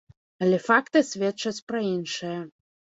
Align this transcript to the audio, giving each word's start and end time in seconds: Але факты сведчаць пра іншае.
Але 0.45 0.57
факты 0.69 1.03
сведчаць 1.11 1.57
пра 1.71 1.87
іншае. 1.95 2.39